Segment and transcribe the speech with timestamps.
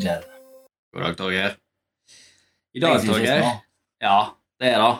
[0.00, 0.22] Kjell.
[0.94, 1.54] God dag, Torgeir.
[2.76, 3.44] I dag, Torgeir.
[4.02, 4.16] Ja,
[4.60, 4.92] det er det.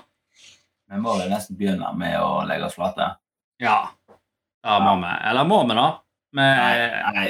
[0.92, 3.08] Vi må vel nesten begynne med å legge oss flate.
[3.62, 3.76] Ja.
[4.66, 5.10] Ja, må vi.
[5.30, 5.86] Eller må vi, da?
[6.36, 7.26] Vi, Nei, nei.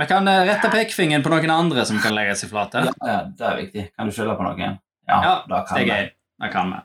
[0.00, 2.84] vi kan eh, rette pekefingeren på noen andre som kan legge seg flate.
[2.88, 3.86] Ja, ja, det er viktig.
[3.96, 4.76] Kan du skylde på noen?
[5.10, 6.10] Ja, Ja, Det er gøy.
[6.44, 6.82] Det kan vi.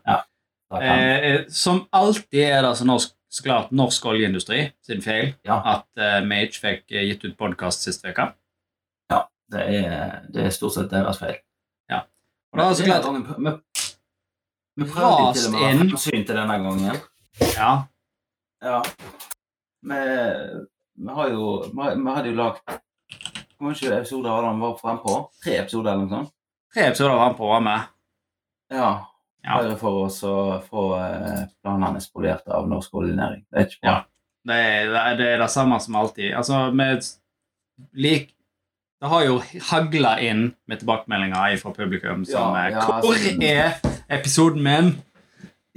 [0.76, 0.80] Vi.
[0.82, 5.60] Eh, eh, som alltid er det så, norsk, så klart norsk oljeindustri sin feil Ja.
[5.78, 8.32] at eh, vi ikke fikk gitt ut podkast sist uke.
[9.52, 11.38] Det er, det er stort sett deres feil.
[12.56, 13.06] Og det er så klart
[13.44, 13.52] Vi,
[14.80, 16.24] vi prøvde til og med å inn.
[16.26, 17.02] til denne gangen.
[17.58, 17.72] Ja.
[18.64, 18.78] Ja.
[19.84, 19.98] Vi,
[21.04, 22.62] vi har jo Vi, vi hadde jo lagd
[23.58, 25.18] Hvor mange episoder var det han var frempå?
[25.44, 26.32] Tre episoder eller noe sånt?
[26.74, 27.92] Tre episoder var han på med.
[28.74, 28.90] Ja.
[29.46, 29.60] Ja.
[29.62, 30.34] Bare for oss å
[30.66, 33.44] få eh, planene spolert av norsk oljenæring.
[33.52, 33.92] Det er ikke bra.
[33.92, 34.02] Ja.
[34.46, 36.32] Det er, det er- det er det samme som alltid.
[36.40, 37.04] Altså, med
[37.94, 38.32] lik
[39.06, 39.34] Det har jo
[39.70, 43.74] hagla inn med tilbakemeldinger fra publikum som Ja, eh, ja, Hvor altså- er
[44.10, 44.88] episoden min?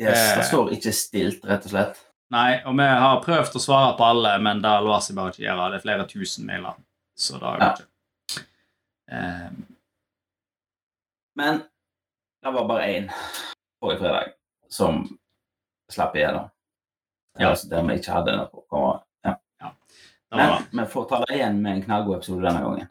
[0.01, 0.45] Yes, det Eh.
[0.45, 1.97] står ikke stilt, rett og slett.
[2.31, 5.45] Nei, og vi har prøvd å svare på alle, men det lar seg bare ikke
[5.45, 5.71] gjøre.
[5.71, 6.75] Det er flere tusen mailer.
[7.19, 7.75] Så det går Ja.
[7.75, 8.45] ikke.
[9.13, 9.51] Eh,
[11.37, 11.59] Men
[12.43, 13.11] det var bare én
[13.83, 14.33] forrige fredag
[14.71, 15.19] som
[15.91, 16.51] slapp igjennom.
[17.39, 17.51] Ja.
[17.51, 19.35] Altså, der vi ikke hadde noe å komme ja.
[20.31, 20.63] var.
[20.73, 22.89] Men vi får ta det igjen med en knallgod episode denne gangen.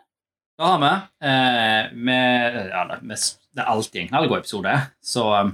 [0.58, 0.92] Da har vi
[1.28, 3.18] eh, med, ja, det, med,
[3.54, 4.72] det er alltid en knallgod episode,
[5.06, 5.52] så eh,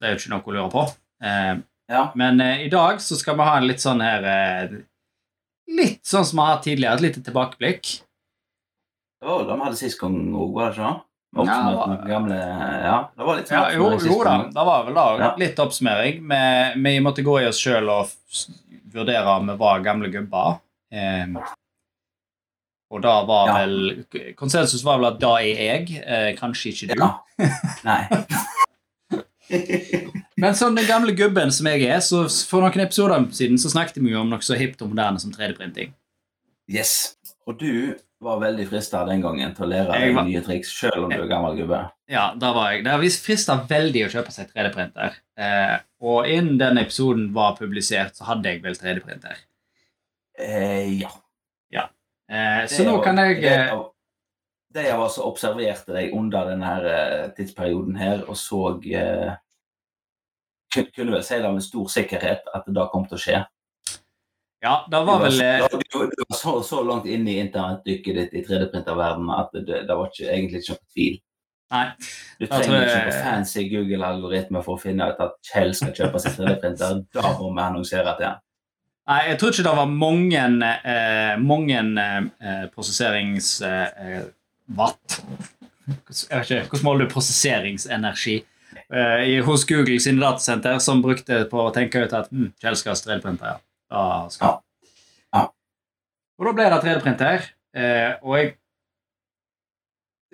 [0.00, 0.84] det er jo ikke noe å lure på.
[1.24, 1.56] Eh,
[1.92, 2.00] Ja.
[2.18, 4.72] men eh, i dag så skal vi ha en litt sånn her eh,
[5.76, 7.88] Litt sånn som vi har hatt tidligere, et lite tilbakeblikk.
[9.20, 10.88] Det var jo det vi hadde sist gang òg, var det ikke?
[10.88, 11.02] det?
[11.36, 15.06] Ja, Oppsummert gamle Ja, det var litt Ja, jo, jo da, det var vel da
[15.20, 15.30] Ja.
[15.42, 16.20] litt oppsummering.
[16.30, 16.40] Vi,
[16.86, 18.14] vi måtte gå i oss sjøl og
[18.94, 20.60] vurdere om vi var gamle gubber.
[20.94, 21.26] Eh,
[22.90, 23.54] og da var Ja.
[23.66, 24.04] vel
[24.38, 27.02] Konsensus var vel at da er jeg, eh, kanskje ikke du.
[27.02, 27.10] Ja.
[27.84, 28.02] Nei.
[30.36, 34.02] Men som den gamle gubben som jeg er, så for noen episoder siden så snakket
[34.02, 35.94] vi jo om noe så hipt og moderne som 3D-printing.
[36.68, 37.16] Yes.
[37.46, 41.12] Og du var veldig frista den gangen til å lære deg nye triks, sjøl om
[41.12, 41.82] du er gammel gubbe.
[42.10, 42.84] Ja, da var jeg.
[42.86, 45.18] Det frista veldig å kjøpe seg 3D-printer.
[45.38, 49.36] Eh, og innen den episoden var publisert, så hadde jeg vel 3D-printer.
[50.38, 51.12] Eh, ja.
[52.28, 53.50] Eh, så nå kan jeg det
[54.82, 59.36] eh, jeg altså observerte deg under denne eh, tidsperioden her, og så eh,
[60.74, 63.44] kun- Kunne vel si det med stor sikkerhet at det da kom til å skje.
[64.64, 68.42] Ja, det var vel eh, du var så, så langt inne i internettdykket ditt i
[68.48, 71.18] 3D-printerverdenen at det, det var ikke, egentlig ikke noen tvil.
[71.70, 71.84] Nei.
[72.40, 76.20] Du trenger jeg- ikke på fancy Google-algoritmer for å finne ut at Kjell skal kjøpe
[76.22, 77.00] seg 3D-printer.
[77.14, 78.42] Da må vi annonsere til han.
[79.06, 80.42] Nei, jeg tror ikke det var mange,
[80.90, 81.78] eh, mange
[82.42, 83.52] eh, prosesserings...
[83.62, 84.24] Eh.
[84.66, 88.34] Jeg vet ikke, Hvordan måler du prosesseringsenergi
[88.90, 92.78] eh, i- hos Google sine datasenter som brukte på å tenke ut at hm, Kjell
[92.80, 93.60] skal ha 3D-printer?
[93.94, 94.02] Ja.
[94.34, 94.56] Skal.
[94.56, 94.88] Ja.
[95.36, 95.44] Ja.
[96.40, 97.46] Og da ble det 3D-printer,
[97.78, 98.48] eh, og jeg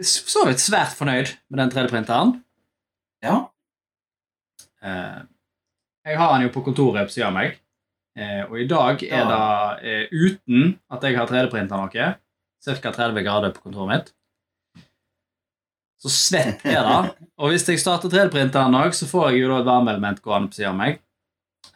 [0.00, 2.32] er så vidt svært fornøyd med den 3D-printeren.
[3.22, 3.36] Ja.
[4.82, 5.20] Eh,
[6.08, 7.58] jeg har den jo på kontoret på siden av meg.
[8.18, 9.44] Eh, og i dag er det,
[9.88, 12.08] eh, uten at jeg har 3D-printa noe,
[12.62, 12.92] ca.
[12.92, 14.12] 30 grader på kontoret mitt.
[16.02, 17.14] Så svett er det.
[17.40, 20.58] Og hvis jeg starter 3D-printeren òg, så får jeg jo da et varmeelement gående på
[20.58, 21.02] siden av meg.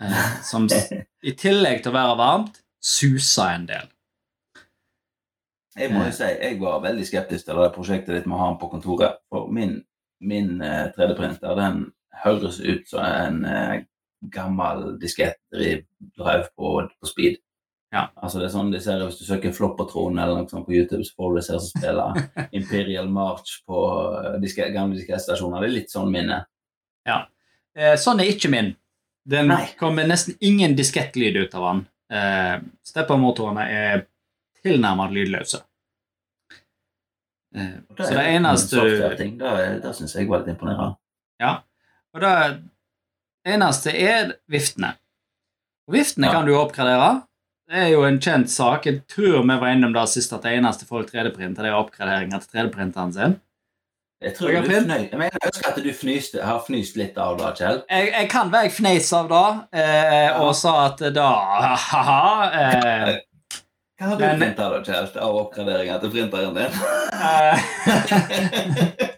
[0.02, 0.66] Eh, som
[1.30, 3.92] i tillegg til å være varmt, suser en del.
[5.76, 8.48] Jeg må jo si, jeg var veldig skeptisk til det prosjektet ditt med å ha
[8.50, 9.20] den på kontoret.
[9.30, 9.78] For min,
[10.24, 11.84] min eh, 3D-printer den
[12.24, 13.42] høres ut som en
[14.32, 15.84] gammel diskettdriv
[16.16, 16.70] på,
[17.00, 17.36] på speed.
[17.94, 18.08] Ja.
[18.18, 21.04] Altså det er sånn de ser Hvis du søker Floppatron eller noe sånt på YouTube,
[21.06, 22.18] så får du se som spiller
[22.58, 23.84] Imperial March på
[24.18, 25.62] eh, diske, gamle diskettstasjoner.
[25.62, 26.42] Det er litt sånn minne.
[27.06, 28.72] Eh, sånn er ikke min.
[29.26, 29.62] Den Nei.
[29.78, 31.80] kommer nesten ingen diskettlyd ut av den.
[32.16, 32.52] Eh,
[32.86, 34.04] Stepper-motorene er
[34.66, 35.62] tilnærmet lydløse.
[37.56, 38.84] Eh, Og så det eneste.
[38.86, 40.96] Det, det syns jeg var litt imponerende.
[41.42, 41.58] Ja.
[42.14, 42.32] Og det
[43.46, 44.94] eneste er viftene.
[45.88, 46.32] Og viftene Ja.
[46.32, 47.22] kan du oppgradere.
[47.68, 48.84] Det er jo en kjent sak.
[48.86, 52.38] Jeg tror vi var innom det sist at det eneste folk 3D-printer, det er oppgraderinger
[52.44, 53.40] til 3D-printeren sin.
[54.22, 57.18] Jeg tror Jeg du fnøy, jeg, mener, jeg husker at du fnyste, har fnyst litt
[57.18, 57.82] av det, Kjell.
[57.90, 60.38] Jeg, jeg kan være jeg fneis av det, eh, Ja.
[60.42, 61.26] og sa at da
[61.76, 62.50] Haha.
[62.52, 63.18] Eh,
[64.00, 66.72] Hva har du printa da, Kjell, av oppgraderinger til printeren din?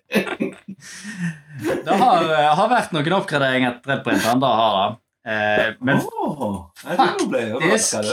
[1.58, 4.40] eh, det har, har vært noen oppgraderinger til 3D-printeren.
[4.42, 4.88] Det har det.
[5.28, 8.10] Eh, men oh, faktisk,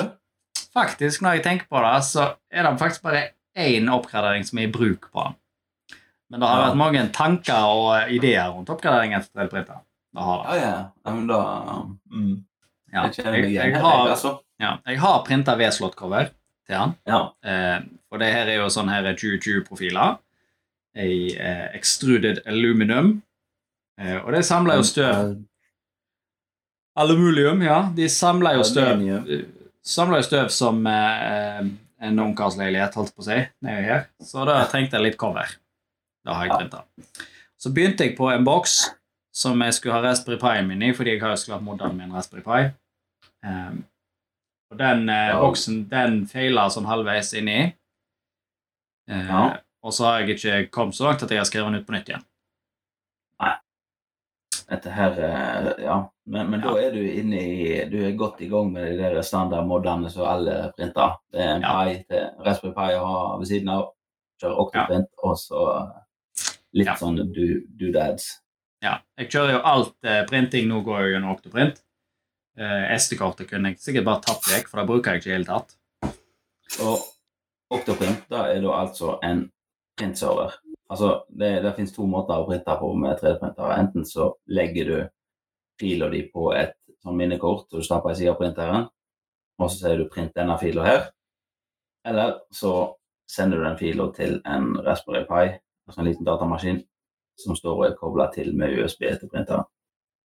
[0.74, 3.24] faktisk, når jeg tenker på det, så er det faktisk bare
[3.56, 5.38] én oppgradering som er i bruk på den.
[6.30, 6.66] Men det har Ja.
[6.70, 9.84] vært mange tanker og ideer rundt oppgraderingen etter 3D-printer.
[10.16, 10.58] Det har det.
[10.58, 10.84] Ja, ja.
[11.06, 11.40] ja men da
[12.12, 12.34] mm.
[12.96, 13.10] Ja.
[13.12, 14.38] Jeg Jeg, jeg har, altså.
[14.60, 16.30] ja, jeg har printa V-slott-cover
[16.68, 16.94] til han.
[17.08, 17.22] Ja.
[17.44, 17.82] Eh,
[18.12, 20.16] og det her er jo sånne her 2020-profiler
[20.96, 23.22] i eh, extruded aluminum.
[24.02, 25.36] Eh, og det samler jo støv
[26.96, 27.82] Aluminium, ja.
[27.96, 29.46] De samler jo støv eh,
[29.86, 31.62] Samler jo støv som eh,
[32.06, 34.08] en ungkarsleilighet, holdt på å si, nedi her.
[34.24, 35.52] Så da trengte jeg litt cover.
[36.26, 36.84] Da har jeg printa.
[37.62, 38.80] Så begynte jeg på en boks
[39.36, 42.00] som jeg skulle ha Raspberry Pi min i, fordi jeg har jo skulle hatt modden
[42.02, 42.62] en Raspberry Pi.
[43.46, 43.84] Um,
[44.74, 47.60] og den eh, boksen den feila sånn halvveis inni.
[49.12, 49.44] Uh, Ja.
[49.86, 51.94] Og så har jeg ikke kommet så langt at jeg har skrevet den ut på
[51.94, 52.24] nytt igjen.
[54.70, 55.98] Dette her eh, Ja.
[56.26, 56.72] Men, men Ja.
[56.74, 60.26] da er du inne i Du er godt i gang med de der standardmodene som
[60.26, 61.18] alle printer.
[61.32, 61.84] Det er en Ja.
[62.10, 63.92] Til Raspberry Pi å ha ved siden av.
[64.42, 65.62] Kjører Octoprint, og så
[66.74, 66.96] litt Ja.
[66.96, 68.42] sånn do, doodads.
[68.84, 70.68] Ja, jeg kjører jo alt eh, printing.
[70.68, 71.80] Nå går jeg gjennom Octoprint.
[72.58, 75.38] Eh, SD-kortet kunne jeg sikkert bare tatt vekk, for det bruker jeg ikke i det
[75.38, 75.76] hele tatt.
[76.82, 77.00] Og
[77.72, 79.50] Octoprint da er da altså en
[79.98, 80.54] printserver.
[80.90, 83.72] Altså, det, det finnes to måter å printe på med 3D-printer.
[83.80, 84.98] Enten så legger du
[85.80, 88.88] fila di på et sånn minnekort og du stapper i siden av printeren,
[89.60, 91.06] og så sier du 'print denne fila her'.
[92.06, 92.96] Eller så
[93.30, 96.84] sender du den fila til en Raspberry Pi, altså en liten datamaskin,
[97.38, 99.66] som står og er kobla til med USB til printeren.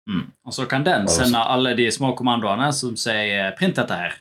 [0.09, 0.33] Mm.
[0.45, 4.19] Og så kan den sende alle de små kommandoene som sier 'print dette her'.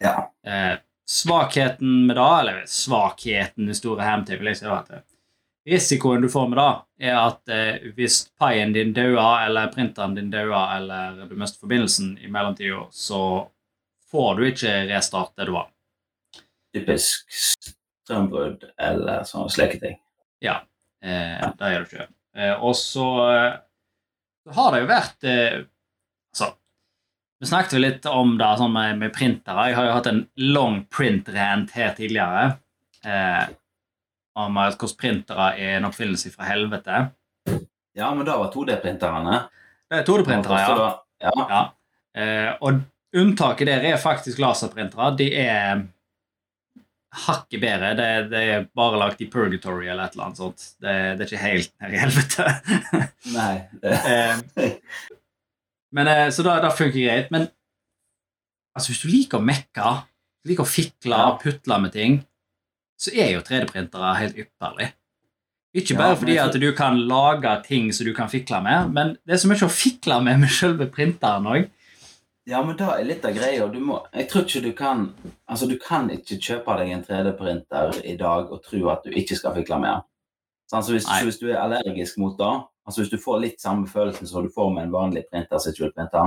[0.00, 0.30] Ja.
[0.44, 0.78] Eh,
[1.08, 5.02] svakheten med det, eller svakheten i store hemtid, vil jeg si at det.
[5.70, 6.70] Risikoen du får med det,
[7.10, 12.16] er at eh, hvis paien din dauer, eller printeren din dauer, eller du mister forbindelsen
[12.18, 13.22] i mellomtida, så
[14.10, 15.70] får du ikke restart det du har.
[16.74, 19.98] Typisk strømbrudd eller sånne slike ting.
[20.42, 20.60] Ja,
[21.04, 22.08] eh, det gjør du ikke.
[22.34, 23.58] Eh, og så eh,
[24.44, 25.60] så har det jo vært eh,
[26.30, 26.46] Altså,
[27.42, 29.64] vi snakket jo litt om det sånn med, med printere.
[29.70, 30.20] Jeg har jo hatt en
[30.54, 32.44] long print-rant her tidligere.
[33.02, 33.48] Eh,
[34.46, 37.02] om at hvordan er en oppfinnelse fra helvete.
[37.96, 39.38] Ja, men da var 2D-printerne
[39.90, 40.90] Det er 2D-printere, ja.
[41.26, 41.46] ja.
[41.50, 41.62] ja.
[42.20, 42.82] Eh, og
[43.16, 45.10] unntaket der er faktisk laserprintere.
[45.18, 45.82] De er
[47.26, 47.94] hakket bedre.
[47.98, 50.66] Det, det er bare lagt i purgatory eller et eller annet sånt.
[50.78, 52.46] Det, det er ikke helt nede i helvete.
[53.38, 53.54] Nei.
[53.82, 54.68] Eh,
[55.96, 57.32] men, eh, så da funker greit.
[57.34, 57.48] Men
[58.76, 59.94] altså, hvis du liker å mekke,
[60.48, 62.20] liker å fikle og putle med ting,
[63.00, 64.90] så er jo 3D-printere helt ypperlig.
[65.72, 69.12] Ikke bare ja, fordi at du kan lage ting som du kan fikle med, men
[69.24, 71.68] det er så mye å fikle med med selve printeren òg.
[72.50, 73.68] ja, men da er litt av greia.
[73.70, 75.12] Du må, jeg tror ikke du kan
[75.46, 79.38] Altså, du kan ikke kjøpe deg en 3D-printer i dag og tro at du ikke
[79.38, 80.04] skal fikle med den.
[80.70, 82.50] Sånn, så hvis, så hvis du er allergisk mot det,
[82.86, 85.72] altså hvis du får litt samme følelsen som du får med en vanlig printer som
[85.72, 86.22] ikke vil printe,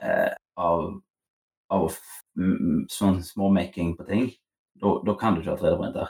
[0.00, 0.86] eh, av,
[1.76, 1.90] av
[2.88, 4.30] sånn småmaking på ting,
[4.80, 6.08] da da kan du ikke ha 3D-printer.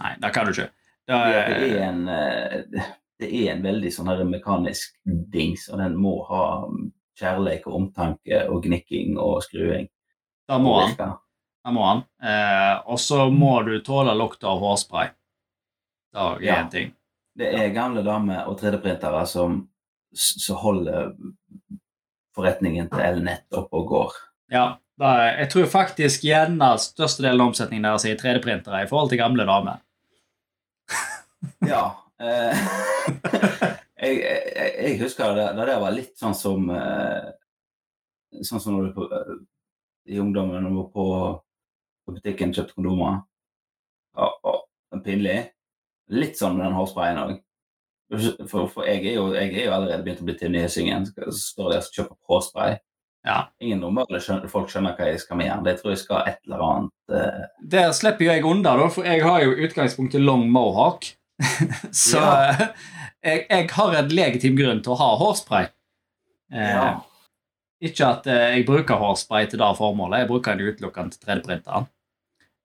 [0.00, 0.70] Nei, det kan du ikke.
[1.08, 2.88] Da, Det, det, er en, eh,
[3.20, 4.98] det er en veldig sånn her mekanisk
[5.32, 6.42] dings, og den må ha
[7.18, 9.88] kjærleik og omtanke og gnikking og skruing.
[10.48, 10.94] da må han.
[11.64, 12.04] Da må han.
[12.22, 15.08] Eh, og så må du tåle lukta av hårspray.
[16.12, 16.60] Det er Ja.
[16.62, 16.94] en ting.
[17.36, 19.68] Det er gamle damer og 3D-printere som,
[20.14, 21.12] som holder
[22.34, 24.12] forretningen til Elnett oppe og går.
[24.54, 29.12] Ja, da, jeg tror faktisk gjerne størstedelen av omsetningen deres er i 3D-printere i forhold
[29.12, 29.82] til gamle damer.
[31.68, 31.82] Ja.
[32.18, 32.62] Eh,
[34.02, 37.34] jeg, jeg, jeg husker det, det der var litt sånn som eh,
[38.44, 39.36] Sånn som når du på, eh,
[40.12, 41.06] i ungdommen når du var på,
[42.04, 43.22] på butikken kjøpte kondomer.
[44.18, 44.66] Ja, og,
[45.04, 45.38] pinlig.
[46.12, 47.32] Litt sånn med den hårsprayen òg.
[48.48, 51.08] For, for jeg, er jo, jeg er jo allerede begynt å bli til nysingen.
[51.08, 52.76] Så står jeg og kjøper kjøpe hårspray.
[53.28, 53.38] Ja.
[53.60, 55.66] Ingen normale folk skjønner hva jeg skal med den.
[55.68, 57.42] Jeg tror jeg skal et eller annet uh...
[57.74, 61.10] Der slipper jo jeg unna, da, for jeg har jo utgangspunktet long mohawk.
[61.92, 62.70] så Ja.
[63.20, 65.68] jeg, jeg har en legitim grunn til å ha hårspray.
[66.54, 66.88] Eh, ja.
[67.84, 71.88] Ikke at eh, jeg bruker hårspray til det formålet, jeg bruker den utelukkende til 3D-printeren.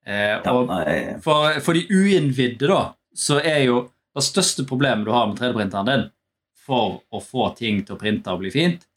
[0.07, 2.81] Eh, ja, for, for de uinnvidde, da,
[3.15, 6.09] så er jo det største problemet du har med 3D-printeren din
[6.63, 8.87] for å få ting til å printe og bli fint,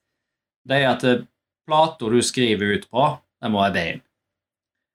[0.66, 1.25] det er at eh,
[1.66, 3.06] plata du skriver ut på,
[3.42, 4.02] den må være bein.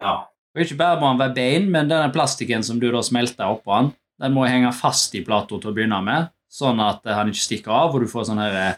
[0.02, 0.18] ja.
[0.52, 3.72] Og ikke bare må den være bein, men denne plastikken som du da smelter oppå
[3.72, 7.40] den, den må henge fast i plata til å begynne med, sånn at han ikke
[7.46, 8.74] stikker av, og du får sånn her eh,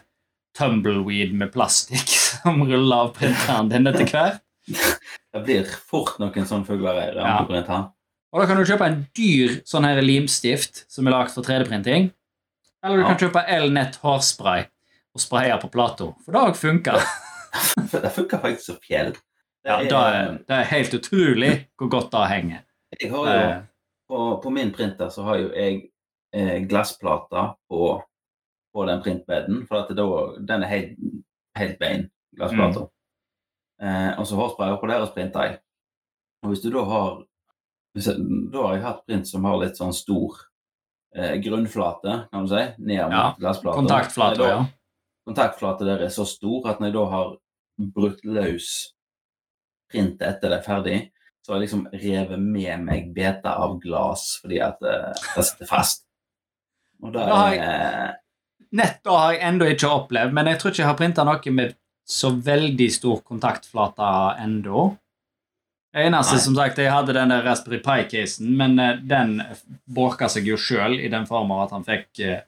[0.54, 2.06] tumbleweed med plastikk
[2.44, 4.38] som ruller av printeren din etter hvert.
[5.34, 7.40] Det blir fort noen sånne fuglereier Ja.
[7.42, 12.12] Og da kan du kjøpe en dyr sånn her limstift som er lagd for 3D-printing.
[12.86, 13.08] Eller du Ja.
[13.10, 14.68] kan kjøpe Elnett hårspray
[15.14, 16.12] og spraye på Plato.
[16.24, 17.02] For det òg funker.
[17.92, 19.12] Det funker faktisk som fjell.
[19.14, 22.62] Det Ja, er- det, er, det er helt utrolig hvor godt det henger.
[23.00, 23.62] Jeg har jo, Eh,
[24.08, 25.78] på, på min printer så har jo jeg
[26.34, 28.02] eh, glassplater på,
[28.74, 30.04] på den printbeden, for at da,
[30.52, 30.98] den er helt,
[31.56, 32.88] helt bein, glassplater.
[33.82, 35.56] Eh, og så hårspray på deres printer jeg.
[36.44, 37.08] Og hvis du da har
[37.94, 38.18] jeg,
[38.52, 40.36] Da har jeg hatt print som har litt sånn stor
[41.16, 43.78] eh, grunnflate, kan du si, ned mot Ja, glassplater.
[43.80, 44.64] Kontaktflate, da, ja.
[45.24, 47.32] Kontaktflate der er så stor at når jeg da har
[47.78, 48.70] brutt løs
[49.90, 50.98] printet etter det er ferdig,
[51.44, 55.70] så har jeg liksom revet med meg beta av glass fordi at eh, det sitter
[55.70, 56.04] fast.
[57.04, 58.12] Og da har jeg
[58.74, 61.50] Nett da har jeg ennå ikke opplevd, men jeg tror ikke jeg har printa noe
[61.54, 61.76] med
[62.10, 64.08] så veldig stor kontaktflate
[64.42, 64.88] ennå.
[65.94, 66.42] Det eneste, Nei.
[66.42, 69.36] som sagt, jeg hadde den der Raspberry Pi-casen, men eh, den
[69.86, 72.42] borka seg jo sjøl i den form av at han fikk eh,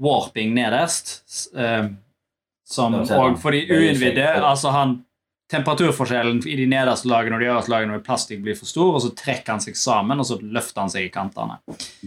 [0.00, 1.22] warping nederst.
[2.70, 4.98] Eh, som og for de uinnvidde altså han,
[5.50, 9.00] Temperaturforskjellen i de nederste lagene og de øverste lagene med plastikk blir for stor, og
[9.02, 11.56] så trekker han seg sammen, og så løfter han seg i kantene.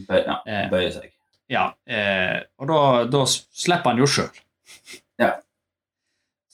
[0.07, 1.09] bøy, ja, Eh, bøyer seg.
[1.51, 2.77] ja, eh, og da,
[3.11, 4.29] da slipper han jo sjøl.
[5.19, 5.33] Ja.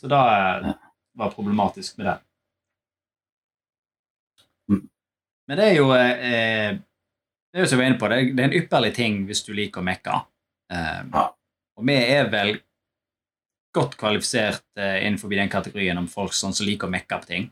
[0.01, 0.73] Så det eh,
[1.21, 2.17] var problematisk med det.
[4.71, 4.89] Mm.
[5.47, 6.79] Men det er jo eh,
[7.53, 9.21] Det er jo som vi var inne på, det er, det er en ypperlig ting
[9.29, 10.17] hvis du liker å mekke.
[10.73, 11.27] Eh, Ja.
[11.79, 12.57] Og vi er vel
[13.75, 17.49] godt kvalifisert eh, innenfor den kategorien om folk sånn som liker å mekke på ting.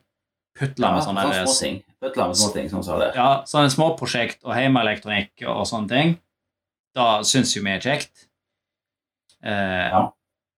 [0.57, 1.83] Putler med sånne, sånne der- småting.
[2.01, 3.11] Med småting, som sa det.
[3.15, 6.15] ja, sånne småprosjekt og hjemmeelektronikk og sånne ting,
[6.97, 8.27] da syns jo vi er kjekt.
[9.43, 10.11] Eh, Ja.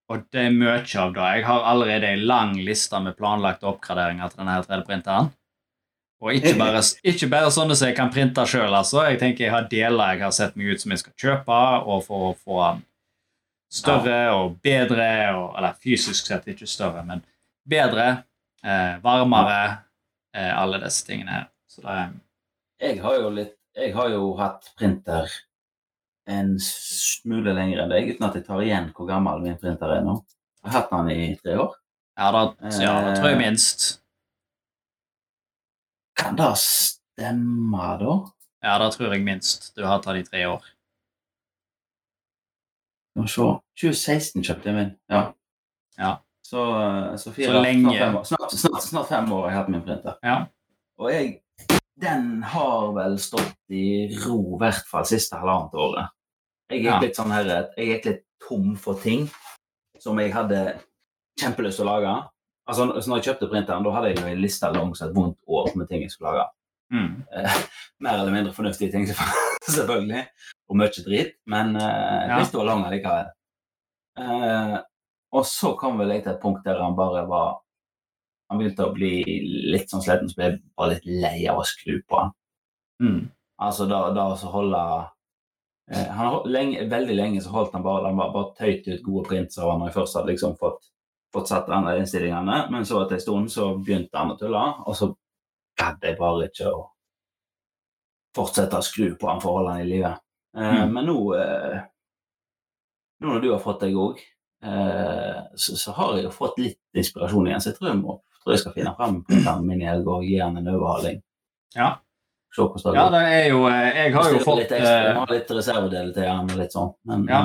[0.10, 1.22] Og det er mye av det.
[1.38, 5.30] Jeg har allerede en lang liste med planlagte oppgraderinger til denne her 3D-printeren.
[6.22, 9.04] Og ikke bare, ikke bare sånne som jeg kan printe sjøl, altså.
[9.08, 12.02] Jeg tenker jeg har deler jeg har sett meg ut som jeg skal kjøpe, og
[12.08, 12.82] for å få
[13.70, 17.22] større og bedre, og, eller fysisk sett ikke større, men
[17.70, 18.08] bedre,
[18.64, 19.62] eh, varmere,
[20.34, 21.46] eh, alle disse tingene her.
[21.70, 22.10] Så det er
[22.80, 25.30] Jeg har litt Jeg har jo hatt printer
[26.28, 30.02] en smule lenger enn deg, uten at jeg tar igjen hvor gammel min printer er
[30.06, 30.18] nå.
[30.64, 31.78] Jeg har hatt den i tre år.
[32.20, 32.42] Ja, da,
[32.82, 33.86] ja, da tror jeg minst.
[36.20, 38.16] Kan det stemme, da?
[38.66, 39.72] Ja, da tror jeg minst.
[39.78, 40.66] Du har hatt den i tre år.
[43.16, 43.48] Vi se.
[43.82, 44.92] 2016 kjøpte jeg min.
[45.10, 45.22] Ja.
[45.98, 46.12] Ja.
[46.46, 47.90] Så, eh, så, fire, Så lenge.
[47.90, 50.18] Snart fem, år, snart, snart, snart fem år har jeg hatt min printer.
[50.24, 50.46] Ja.
[51.00, 51.42] Og jeg
[52.00, 56.08] Den har vel stått i ro i hvert fall siste halvannet året.
[56.72, 57.00] Jeg gikk Ja.
[57.00, 57.44] litt sånn her
[57.76, 59.30] Jeg gikk litt tom for ting
[60.00, 60.80] som jeg hadde
[61.38, 62.30] kjempelyst til å lage.
[62.70, 65.76] Altså, når jeg kjøpte printeren, da hadde jeg jo en liste langs et vondt år
[65.76, 66.48] med ting jeg skulle lage.
[66.94, 67.24] Mm.
[67.36, 67.58] Eh,
[68.02, 69.06] mer eller mindre fornuftige ting,
[69.70, 70.24] selvfølgelig.
[70.70, 71.36] Og mye drit.
[71.50, 72.40] Men eh, Ja.
[72.40, 73.30] lista var lang likevel.
[74.20, 74.78] Eh,
[75.32, 77.60] og så kom vel jeg til et punkt der han bare var
[78.50, 79.12] Han begynte å bli
[79.70, 82.32] litt sånn sliten, så ble jeg bare litt lei av å skru på han.
[83.04, 83.20] Mm.
[83.62, 84.80] Altså da, da å holde
[85.94, 89.28] eh, han lenge, Veldig lenge så holdt han bare Han bare, bare tøyt ut gode
[89.30, 90.90] prints av han når jeg først hadde liksom fått,
[91.36, 92.64] fått satt andre innstillingene.
[92.74, 95.12] Men så etter en stund så begynte han å tulle, og så
[95.80, 96.82] gadd jeg bare ikke å
[98.36, 100.20] fortsette å skru på han for å holde han i livet.
[100.58, 100.94] Eh, Mm.
[100.96, 101.80] Men nå eh,
[103.22, 104.20] Nå når du har fått deg òg,
[104.64, 107.60] eh, så, så har jeg jo fått litt inspirasjon igjen.
[107.62, 110.24] Så jeg tror jeg, må, tror jeg skal finne fram printeren min i helga og
[110.24, 111.20] gi han en overhaling.
[111.76, 111.90] Ja.
[112.56, 115.18] Se hvordan det ja, det er jo Jeg har jo fått litt ekstra, jeg eh,
[115.20, 116.94] må ha litt reservedeler til han og litt sånn.
[117.12, 117.42] Men Ja.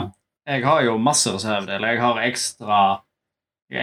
[0.46, 1.92] Jeg har jo masse reservedeler.
[1.94, 3.03] Jeg har ekstra, har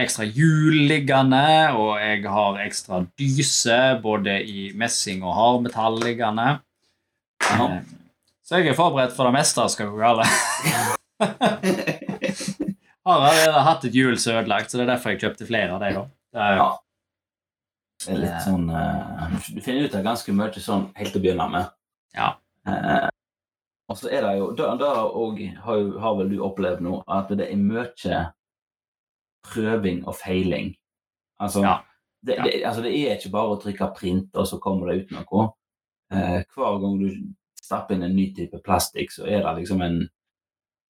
[0.00, 1.42] ekstra hjul liggende,
[1.76, 6.48] og jeg har ekstra dyse, både i messing og hardmetall liggende.
[7.42, 7.66] Ja.
[7.66, 7.82] Eh,
[8.42, 10.26] Så jeg er forberedt for det meste skal gå galt.
[13.04, 15.74] Har allerede hatt et hjul som er ødelagt, så det er derfor jeg kjøpte flere
[15.74, 16.10] av dem.
[16.32, 16.68] Det Ja.
[18.06, 21.24] det er litt sånn uh, Du finner ut av ganske mye sånn helt til å
[21.24, 21.72] begynne med.
[22.14, 22.28] Ja.
[22.66, 23.08] Uh,
[23.90, 27.58] og så er det jo da har, har vel du opplevd nå at det er
[27.58, 27.88] mye
[29.46, 30.74] prøving og feiling.
[31.40, 31.78] Altså, Ja.
[32.24, 35.08] Det, det, altså det er ikke bare å trykke print, og så kommer det ut
[35.16, 35.46] noe.
[36.14, 37.08] Eh, hver gang du
[37.58, 39.96] stapper inn en ny type plastikk, så er det liksom en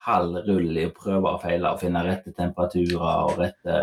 [0.04, 3.78] halv rull i å prøve og feile og finne rette temperaturer og rette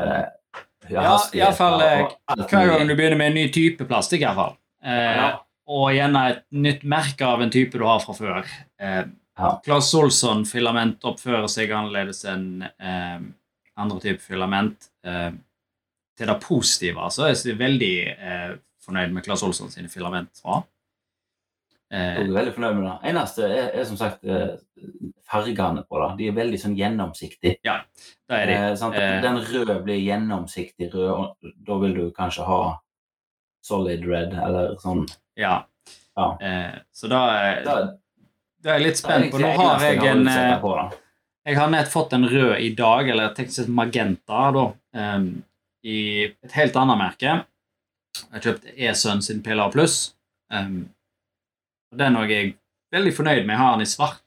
[0.89, 2.05] Ja, i hvert fall, eh,
[2.49, 4.57] Hver gang du begynner med en ny type plastikk, i hvert fall.
[4.83, 5.39] Eh, Ja.
[5.69, 8.45] Og gjerne et nytt merke av en type du har fra før.
[8.79, 9.05] Eh,
[9.39, 9.59] Ja.
[9.63, 13.19] Claes Olsson-filament oppfører seg annerledes enn eh,
[13.79, 14.89] andre typer filament.
[15.05, 15.29] Eh,
[16.19, 17.29] til det positive, altså.
[17.29, 18.49] Jeg er veldig eh,
[18.83, 20.41] fornøyd med Claes Olsson sine filament.
[20.43, 20.65] Jeg
[21.89, 22.97] Eh, er veldig fornøyd med det.
[23.09, 24.21] Eneste er, er som sagt
[25.25, 26.09] fargene på det.
[26.19, 27.55] De er veldig sånn gjennomsiktige.
[27.65, 27.79] Ja,
[28.29, 28.57] da er de.
[28.57, 28.93] Eh, sant?
[29.23, 32.59] Den røde blir gjennomsiktig rød, og da vil du kanskje ha
[33.65, 35.05] solid red, eller sånn.
[35.39, 35.63] Ja.
[36.13, 36.27] Ja.
[36.41, 37.23] Eh, så da,
[37.65, 37.75] Da,
[38.61, 39.41] da er jeg litt spent på.
[39.41, 40.25] Nå har jeg en
[41.49, 45.29] Jeg har nett fått en rød i dag, eller Texas magenta, da, um,
[45.81, 47.37] i et helt annet merke.
[48.19, 50.11] Jeg har kjøpt Esun sin PLA Pluss.
[50.53, 50.91] Um,
[51.89, 52.51] og den er jeg
[52.93, 53.55] veldig fornøyd med.
[53.55, 54.21] Jeg har den i svart.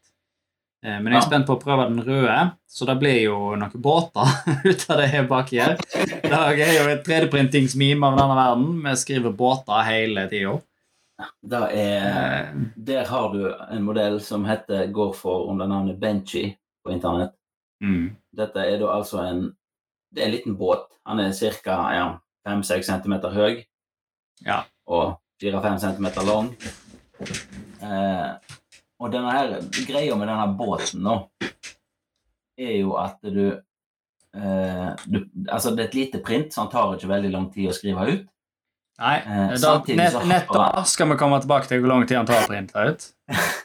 [0.82, 3.82] Eh, men jeg er spent på å prøve den røde, så det blir jo noen
[3.84, 4.32] båter
[4.68, 5.76] ut av det her baki her.
[5.86, 8.72] Det er jo et 3D-printingsmeme av denne verden.
[8.88, 10.56] Vi skriver båter hele tida.
[11.38, 16.61] Da er, der har du en modell som heter, går for under navnet Benchy på
[16.90, 17.32] internett.
[17.82, 19.56] mm, Dette er da altså en
[20.14, 20.88] Det er en liten båt.
[21.06, 21.76] Han er ca.
[21.94, 23.64] Ja, 5-6 cm høy
[24.44, 24.64] ja.
[24.86, 26.50] og 4-5 cm lang.
[27.82, 28.32] Eh,
[29.00, 29.54] og denne her,
[29.86, 31.14] greia med denne båten nå,
[32.58, 33.58] er jo at du,
[34.36, 37.70] eh, du Altså, det er et lite print, så han tar ikke veldig lang tid
[37.70, 38.28] å skrive ut.
[39.00, 42.06] Nei, Eh, da, nett, så har- nett da skal vi komme tilbake til hvor lang
[42.06, 43.08] tid han tar å printe ut.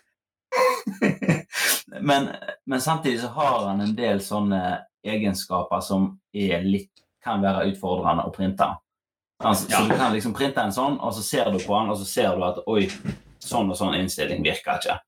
[2.08, 2.30] men,
[2.66, 4.62] men samtidig så har han en del sånne
[5.08, 6.92] egenskaper som litt,
[7.24, 8.68] kan være utfordrende å printe.
[9.44, 9.82] Altså, Ja.
[9.82, 12.06] Så du kan liksom printe en sånn, og så ser du på den, og så
[12.08, 12.88] ser du at oi,
[13.44, 15.00] sånn og sånn innstilling virker ikke.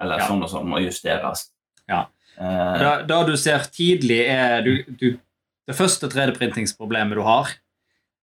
[0.00, 0.26] Eller Ja.
[0.28, 1.48] sånn og sånn må justeres.
[1.88, 2.04] Ja.
[2.38, 5.18] Eh, Da, da du ser tidlig, er du, du
[5.68, 7.48] Det første 3D-printingsproblemet du har,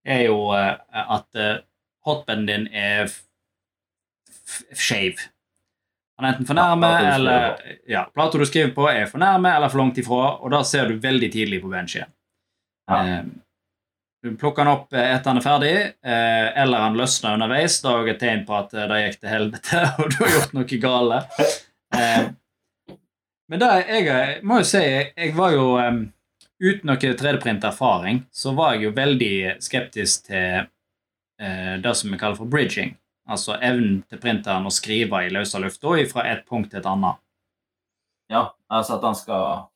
[0.05, 1.59] er jo eh, at eh,
[2.05, 3.07] hotbeden din er
[4.75, 5.19] skeiv.
[6.19, 9.53] Han er enten for nærme, ja, eller ja, plata du skriver på, er for nærme
[9.55, 12.11] eller for langt ifra, og da ser du veldig tidlig på benchen.
[12.91, 12.97] Ja.
[12.99, 13.21] Eh,
[14.21, 17.79] du plukker han opp eh, etter han er ferdig, eh, eller han løsner underveis.
[17.83, 20.79] Da er et tegn på at det gikk til helvete, og du har gjort noe
[20.83, 21.20] gale.
[21.96, 22.25] Eh,
[23.50, 25.70] men det jeg, må jo si, jeg, var jo
[26.59, 30.67] Uten noe 3D-print-erfaring så var jeg jo veldig skeptisk til
[31.79, 32.91] det som vi kaller for bridging.
[33.29, 37.15] Altså evnen til printeren å skrive i løse lufta fra et punkt til et annet.
[38.29, 39.68] ja, altså at han skal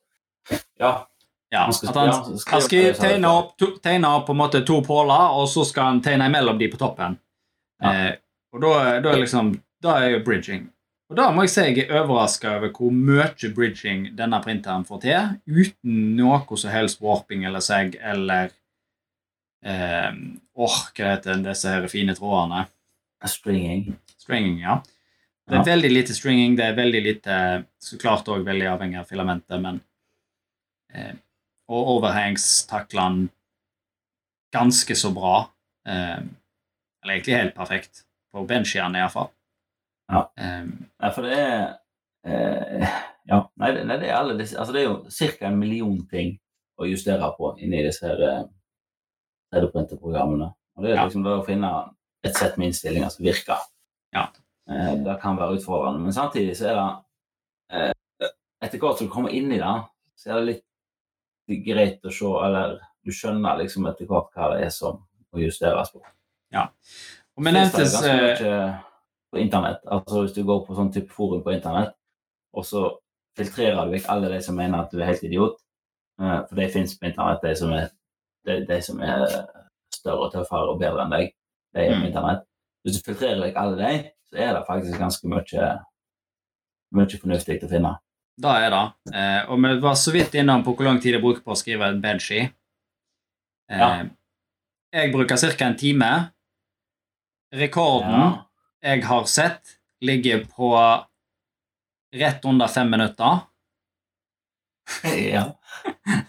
[0.80, 1.06] Ja.
[1.52, 2.12] Ja, Han skal- at han, ja,
[2.50, 5.64] han skrive skal tegne opp, to, tegne opp på en måte to påler, og så
[5.64, 7.18] skal han tegne imellom de på toppen.
[7.80, 7.92] Ja.
[7.92, 8.16] Eh,
[8.52, 10.70] og da, da er liksom Da er jo bridging.
[11.10, 15.00] Og da må jeg si jeg er overraska over hvor mye bridging denne printeren får
[15.02, 18.50] til, uten noe som helst warping eller seg eller
[19.64, 20.12] eh,
[20.56, 22.66] Åh, hva heter disse her fine trådene?
[23.28, 23.96] Stringing.
[24.18, 24.82] Stringing, ja.
[25.48, 27.34] Det er veldig lite stringing, det er veldig lite
[27.82, 29.80] Så klart òg veldig avhengig av filamentet, men
[30.94, 31.12] eh,
[31.68, 33.18] Og overhangs takler han
[34.54, 35.48] ganske så bra.
[35.88, 36.20] Eh,
[37.02, 38.04] eller egentlig helt perfekt.
[38.32, 39.28] På benchjern, iallfall.
[40.12, 40.20] Ja.
[40.36, 41.62] Um, Nei, for det er
[42.28, 42.88] eh,
[43.28, 45.46] Ja, nei, det, nei, det er alle disse Altså, det er jo ca.
[45.48, 46.34] en million ting
[46.76, 48.42] å justere på inni disse her eh,
[49.54, 50.50] 3D-printerprogrammene.
[50.76, 51.04] Og det er Ja.
[51.06, 51.70] liksom det å finne
[52.24, 53.66] et sett med innstillinger som virker.
[54.14, 54.28] Ja.
[54.70, 56.00] Eh, det kan være utfordrende.
[56.06, 56.86] Men samtidig så er det
[57.78, 57.90] eh,
[58.64, 59.72] Etter hvert som du kommer inn i det,
[60.16, 64.64] så er det litt greit å se Eller du skjønner liksom etter hvert hva det
[64.64, 65.02] er som
[65.34, 66.00] må justeres på.
[67.36, 68.54] og men nevntes eh, mye
[69.34, 69.82] på internett.
[69.84, 71.92] Altså hvis du går på sånn type forum på internett,
[72.54, 72.86] og så
[73.36, 75.58] filtrerer du vekk alle de som mener at du er helt idiot.
[76.22, 77.90] Eh, For de fins på internett, de som er,
[78.46, 79.26] de, de som er
[79.92, 81.34] større og tøffere og bedre enn deg.
[81.74, 82.06] De er på Mm.
[82.06, 82.44] internett.
[82.84, 85.68] Hvis du filtrerer vekk alle de, så er det faktisk ganske mye,
[86.94, 87.94] mye fornuftig å finne.
[88.40, 89.14] Da er det.
[89.14, 91.56] Eh, og vi var så vidt innom på hvor lang tid jeg bruker på å
[91.58, 92.40] skrive en benchy.
[93.70, 94.04] Eh, Ja.
[94.92, 95.64] Jeg bruker ca.
[95.66, 96.30] en time.
[97.52, 98.44] Rekorden Ja.
[98.82, 101.04] jeg har sett, ligger på
[102.14, 103.40] rett under fem minutter.
[105.04, 105.52] ja.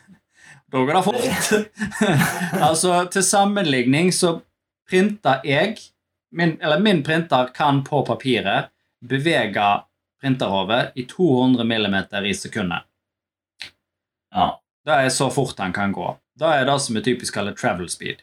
[0.71, 1.69] Da går det fort.
[2.69, 4.41] altså, til sammenligning så
[4.89, 5.77] printer jeg
[6.35, 8.71] min, Eller min printer kan på papiret
[9.05, 9.67] bevege
[10.21, 12.83] printerhodet i 200 millimeter i sekundet.
[14.33, 14.61] ja.
[14.85, 16.17] Det er så fort han kan gå.
[16.37, 18.19] Det er det som er typisk kallet travel speed.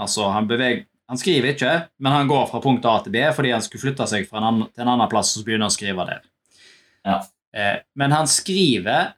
[0.00, 3.52] Altså, han, beveger han skriver ikke, men han går fra punkt A til B fordi
[3.54, 6.24] han skulle flytte seg en annen, til en annen plass og han å skrive der.
[7.06, 7.20] Ja.
[7.54, 9.12] Eh, men han skriver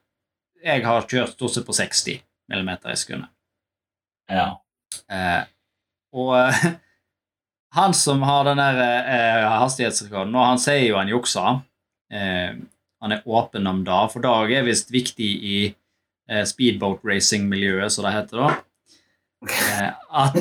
[0.63, 3.29] Jeg har kjørt stort sett på 60 millimeter i sekundet.
[4.29, 4.49] ja.
[5.09, 5.43] Eh,
[6.15, 6.67] og uh,
[7.77, 11.61] han som har den der uh, hastighetsrekorden nå, han sier jo han jukser.
[12.13, 12.59] Uh,
[13.03, 15.57] han er åpen om det, for Dag er visst viktig i
[16.49, 18.47] speedboat racing-miljøet, som det heter da.
[20.11, 20.39] At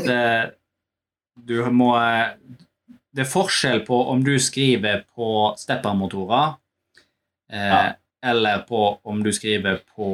[1.51, 1.91] du må
[3.15, 5.29] det er forskjell på om du skriver på
[5.61, 6.57] steppermotorer
[7.53, 7.93] Ja.
[8.25, 10.09] eller på om du skriver på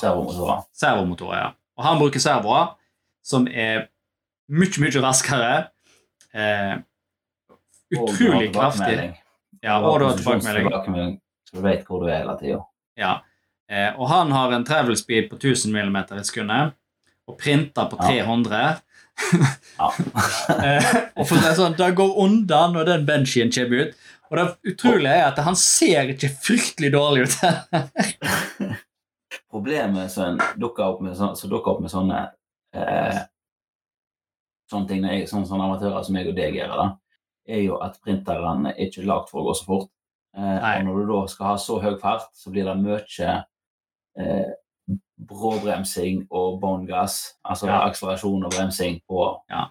[0.00, 0.62] Servomotorer.
[0.72, 1.38] servomotorer.
[1.38, 1.50] Ja.
[1.76, 2.72] Og han bruker servoer
[3.24, 3.86] som er
[4.52, 5.52] mye, mye raskere.
[6.34, 6.76] Eh,
[7.92, 9.12] Og utrolig kraftig.
[9.62, 11.18] Ja, og du har tilbakemelding.
[11.48, 12.62] Så du vet hvor du er hele tida.
[12.98, 13.12] Ja.
[13.70, 16.72] Eh, og han har en travel speed på 1000 mm i sekundet
[17.28, 18.62] og printer på 300.
[18.62, 18.72] Ja.
[20.52, 23.94] Eh, og for det er sånn, Det går unna når den benchien kommer ut.
[24.32, 27.34] Og det utrolige er at han ser ikke fryktelig dårlig ut.
[29.52, 32.22] Problemet som dukker opp med, som dukker opp med sånne
[32.74, 33.20] eh,
[34.70, 36.86] sånne ting, jeg, sånne, sånne amatører som jeg og deg gjør, da,
[37.52, 39.90] er jo at printerne er ikke lagd for å gå så fort.
[40.36, 43.32] Eh, og når du da skal ha så høy fart, så blir det mye
[44.18, 44.50] eh,
[45.22, 47.82] bråbremsing og bånn gass, altså Ja.
[47.88, 49.66] akselerasjon og bremsing på, Ja.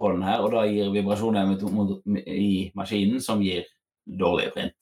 [0.00, 1.52] på den her, og da gir vibrasjoner
[2.26, 3.64] i maskinen som gir
[4.06, 4.74] dårlig print,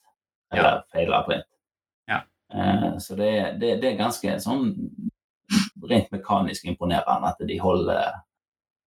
[0.52, 1.44] eller feila print.
[2.08, 2.22] Ja.
[2.52, 4.74] Eh, så det, det, det er ganske sånn
[5.82, 8.20] rent mekanisk imponerende at de holder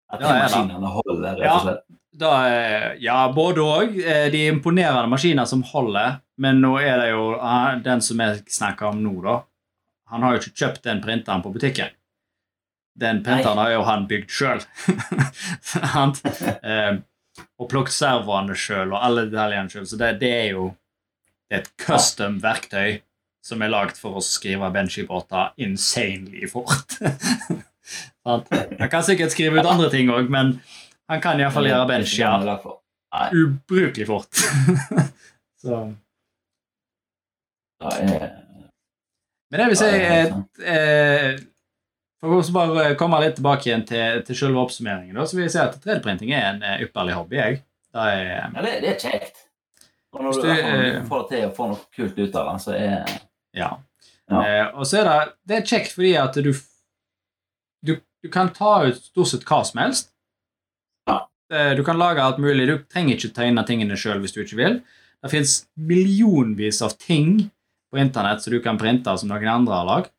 [0.08, 1.84] At de ja maskinene holder, rett og slett.
[2.18, 3.98] Da, eh, ja, både òg.
[4.32, 8.40] De er imponerende maskiner som holder, men nå er det jo ah, den som jeg
[8.50, 9.42] snakker om nå, da.
[10.14, 11.92] Han har jo ikke kjøpt den printeren på butikken.
[12.98, 14.64] Den printeren har jo han bygd sjøl.
[16.72, 16.94] eh,
[17.58, 19.86] og plukket servoene sjøl og alle detaljene sjøl.
[19.90, 20.72] Så det, det er jo
[21.54, 22.98] et custom verktøy
[23.48, 26.98] som er lagd for å skrive Benji-båter insanely fort.
[28.28, 28.44] Han
[28.92, 30.58] kan sikkert skrive ut andre ting òg, men
[31.08, 32.80] han kan iallfall gjøre Det er ikke Benji den det er lagd for.
[33.16, 34.42] Nei, ubrukelig fort.
[35.64, 35.78] Så
[39.48, 40.34] Men det vil si det er
[40.74, 41.40] eh,
[42.20, 45.54] For å bare komme litt tilbake igjen til, til selve oppsummeringen, da, så vil jeg
[45.56, 47.40] si at 3D-printing er en eh, ypperlig hobby.
[47.40, 47.62] jeg.
[47.96, 49.46] Det er, Ja, det, det er kjekt.
[50.18, 52.52] Og når du, du, eh, du får det til å få noe kult ut av
[52.52, 53.16] det, så er
[53.58, 53.72] ja.
[54.28, 54.42] Ja.
[54.44, 56.52] Eh, og så er det, det er kjekt fordi at du,
[57.86, 57.94] du
[58.24, 60.10] Du kan ta ut stort sett hva som helst.
[61.08, 61.20] Ja.
[61.54, 62.66] Eh, Du kan lage alt mulig.
[62.68, 64.80] Du trenger ikke tegne tingene sjøl hvis du ikke vil.
[65.24, 67.50] Det fins millionvis av ting
[67.94, 70.12] på internett som du kan printe som noen andre har lagd.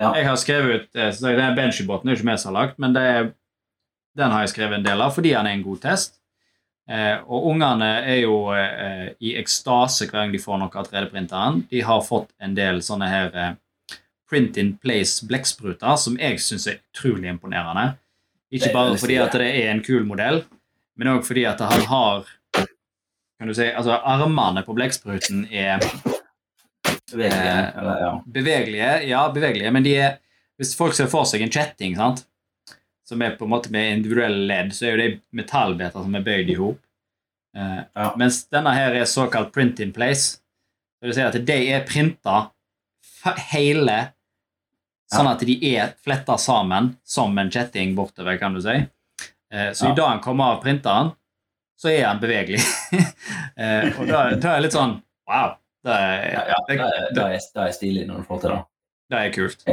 [0.00, 0.12] Ja.
[0.16, 3.34] Jeg har skrevet ut eh, Den Benchy-båten er ikke vi som har lagd, men det
[4.18, 6.19] den har jeg skrevet en del av fordi han er en god test.
[6.90, 11.64] Eh, og ungene er jo eh, i ekstase hver gang de får noe av 3D-printeren.
[11.70, 13.52] De har fått en del sånne her eh,
[14.30, 17.92] print in place blekkspruter som jeg syns er utrolig imponerende.
[18.50, 20.42] Ikke bare fordi at det er en kul modell,
[20.98, 22.26] men òg fordi at han har
[23.40, 25.80] kan du si, altså Armene på blekkspruten er
[27.10, 27.54] bevegelige.
[27.54, 28.10] Eh, ja.
[28.26, 30.18] bevegelige, ja, bevegelige, men de er
[30.60, 32.18] Hvis folk ser for seg en kjetting, sant,
[33.10, 36.24] som er på en måte med individuelle ledd, så er jo det metallbiter som er
[36.26, 36.78] bøyd i hop.
[37.56, 38.12] Eh, Ja.
[38.20, 40.38] Mens denne her er såkalt print in place.
[41.00, 42.50] Det vil si at de er printa
[43.50, 43.98] hele,
[45.10, 48.76] sånn at de er fletta sammen som en kjetting bortover, kan du si.
[49.52, 49.92] Eh, så Ja.
[49.92, 51.12] idet han kommer av printeren,
[51.80, 52.60] så er han bevegelig.
[53.56, 55.56] eh, og da, da er det litt sånn Wow.
[55.84, 58.62] Det er, Ja, det- det, det, er, det er stilig når du får til det.
[59.10, 59.64] det er kult.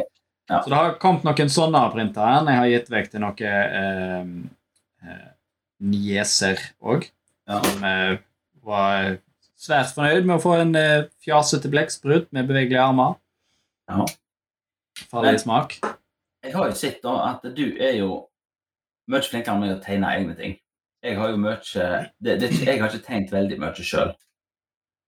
[0.48, 0.62] Ja.
[0.64, 2.40] Så det har kommet noen sånne printere.
[2.48, 4.30] Jeg har gitt vekk til noen eh,
[5.04, 5.26] eh,
[5.84, 7.10] nieser òg,
[7.48, 7.62] Ja.
[7.64, 8.18] som eh,
[8.64, 9.18] var
[9.58, 13.18] svært fornøyd med å få en eh, fjasete blekksprut med bevegelige armer.
[13.92, 14.06] Ja.
[15.12, 15.78] Faller i smak.
[16.44, 18.24] Jeg har jo sett da at du er jo
[19.12, 20.56] mye flinkere meg å tegne egne ting.
[21.04, 21.60] Jeg har jo mye
[22.20, 24.16] det, det, Jeg har ikke tegnet veldig mye sjøl.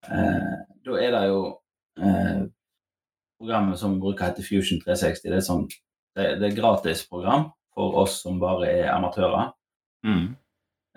[0.08, 0.54] Eh,
[0.86, 1.40] da er det jo
[2.00, 2.44] eh,
[3.40, 5.24] programmet som bruker heter Fusion 360.
[5.30, 5.66] Det er, sånn,
[6.18, 9.52] det, det er gratis program for oss som bare er amatører.
[10.06, 10.26] Mm.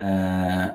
[0.03, 0.65] Eh,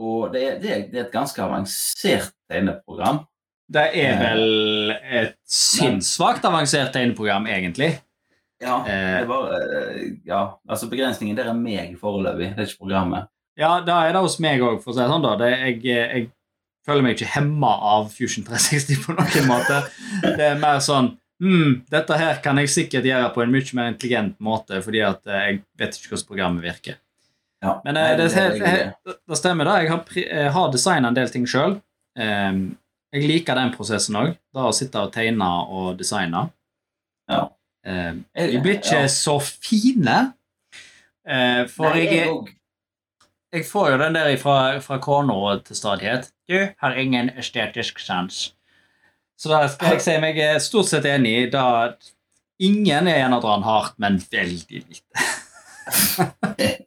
[0.00, 3.24] og det er, det, er, et ganske avansert tegneprogram.
[3.70, 4.20] Det er Eh.
[4.24, 7.92] vel et sinnssvakt avansert tegneprogram, egentlig.
[8.60, 13.28] Ja, det var, eh, ja, altså begrensningen der er meg foreløpig, det er ikke programmet.
[13.56, 15.22] Ja, da er det hos meg òg, for å si det sånn.
[15.24, 15.36] da.
[15.40, 16.30] Det, jeg, jeg
[16.86, 19.82] føler meg ikke hemma av Fusion 360 på noen måte.
[20.24, 21.12] Det er mer sånn
[21.42, 25.20] hmm, Dette her kan jeg sikkert gjøre på en mye mer intelligent måte, fordi at
[25.28, 26.98] eh, jeg vet ikke hvordan programmet virker.
[27.64, 28.46] Ja, Men eh, det, det,
[29.04, 29.78] det, det stemmer, da.
[29.84, 31.78] Jeg har, jeg har designa en del ting sjøl.
[32.16, 34.32] jeg liker den prosessen òg.
[34.54, 36.46] Da å sitte og tegne og designe.
[37.30, 37.42] Ja.
[37.86, 39.08] Eh, Jeg- de blir ikke ja.
[39.12, 40.32] så fine.
[41.28, 42.56] Eh, for Nei, jeg,
[43.52, 46.30] jeg får jo den der fra, fra kona til stadighet.
[46.50, 48.54] Du har ingen estetisk sans.
[49.38, 51.66] Så da skal jeg si meg eh, stort sett enig i da
[52.58, 55.26] ingen er en av dere hardt, men veldig lite.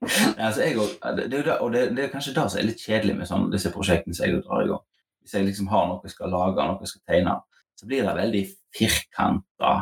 [0.00, 2.84] Nei, altså, jeg, det, det, er og det, det er kanskje det som er litt
[2.86, 4.84] kjedelig med sånn, disse prosjektene som jeg drar i gang.
[5.20, 7.34] Hvis jeg liksom har noe jeg skal lage, noe jeg skal tegne,
[7.76, 8.44] så blir det veldig
[8.78, 9.72] firkanta,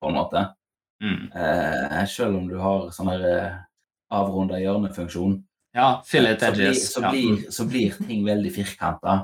[0.00, 0.46] på en måte.
[1.04, 1.28] Mm.
[1.28, 3.52] Eh, selv om du har sånn eh,
[4.16, 5.36] avrunda hjørnefunksjon,
[5.78, 7.52] Ja, fillet så blir, så, blir, ja.
[7.54, 9.18] så blir ting veldig firkanta.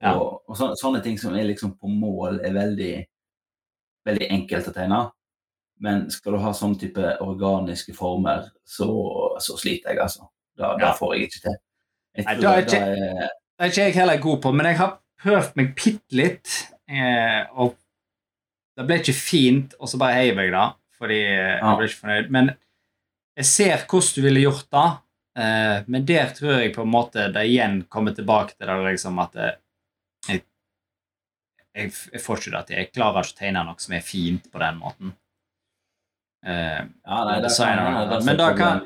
[0.00, 0.14] Ja.
[0.14, 2.92] Og, og så, sånne ting som er liksom på mål, er veldig,
[4.08, 5.00] veldig enkelt å tegne.
[5.84, 8.88] Men skal du ha sånn type organiske former, så,
[9.42, 10.30] så sliter jeg, altså.
[10.58, 11.58] Da, da får jeg ikke til.
[12.18, 13.28] Jeg Nei, da er det er,
[13.60, 16.54] er ikke jeg heller god på, men jeg har prøvd meg bitte litt.
[16.88, 17.76] Eh, og
[18.78, 20.64] det ble ikke fint, og så bare heiv jeg det,
[20.98, 22.32] fordi jeg ble ikke fornøyd.
[22.34, 22.50] Men
[23.38, 24.88] jeg ser hvordan du ville gjort det,
[25.38, 29.18] eh, men der tror jeg på en måte det igjen kommer tilbake til det liksom
[29.22, 30.42] at jeg,
[31.78, 32.76] jeg, jeg får ikke det til.
[32.82, 35.16] Jeg klarer ikke å tegne noe som er fint på den måten.
[36.46, 38.84] Uh, ja, nei, det kan, det er men da kan-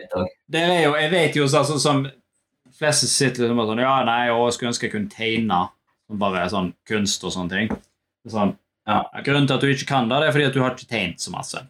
[0.48, 1.98] der er jo, Jeg vet jo sånn som
[2.72, 5.58] fleste sitter liksom sånn Ja, nei, jeg skulle ønske jeg kunne tegne.
[6.08, 7.82] Som bare sånn kunst og sånne ting.
[8.28, 8.56] Sånn,
[8.88, 9.04] Ja.
[9.22, 11.20] Grunnen til at du ikke kan det, det er fordi at du har ikke tegnet
[11.22, 11.60] så masse.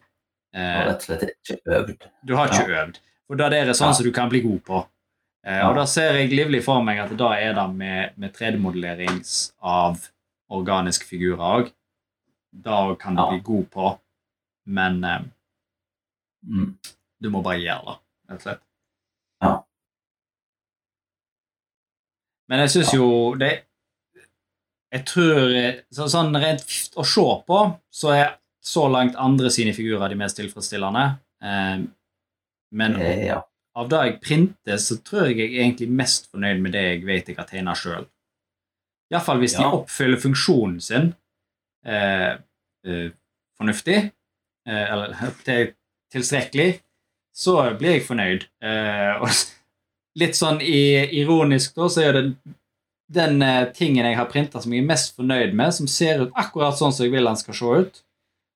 [0.54, 2.98] Uh, Eh, har ikke øvd.
[3.30, 3.92] Du det er det sånn Ja.
[3.92, 4.86] som du kan bli god på.
[5.44, 5.68] Eh, Ja.
[5.70, 9.22] Og da ser jeg livlig for meg at da er det med, med 3D-modellering
[9.62, 10.08] av
[10.50, 11.72] organiske figurer òg.
[12.52, 13.30] Da kan du Ja.
[13.30, 13.98] bli god på,
[14.66, 15.20] men eh,
[16.44, 16.76] Mm.
[17.20, 18.60] du må bare gjøre det, rett og slett.
[19.42, 19.62] Ja.
[22.48, 23.64] Men jeg syns jo det
[24.92, 26.66] Jeg tror eh, så, Sånn rent
[27.00, 31.18] å se på, så er så langt andre sine figurer de mest tilfredsstillende.
[31.42, 31.78] Eh,
[32.72, 33.42] men Eh, Ja.
[33.76, 37.04] av det jeg printer, så tror jeg jeg er egentlig mest fornøyd med det jeg
[37.06, 38.06] vet jeg har tegna sjøl.
[39.12, 41.14] Iallfall hvis de oppfyller funksjonen sin
[41.86, 42.38] eh,
[42.86, 43.10] eh,
[43.58, 43.98] fornuftig,
[44.68, 45.14] eh, eller
[45.46, 45.72] til,
[46.12, 46.80] tilstrekkelig,
[47.34, 48.46] så blir jeg fornøyd.
[48.62, 49.26] Eh,
[50.20, 52.24] litt sånn i, ironisk, da, så er det
[53.12, 56.32] den eh, tingen jeg har printa som jeg er mest fornøyd med, som ser ut
[56.36, 58.02] akkurat sånn som jeg vil han skal se ut,